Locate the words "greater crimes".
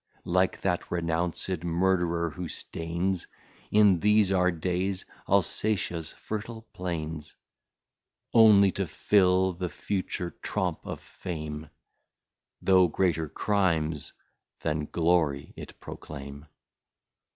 12.87-14.13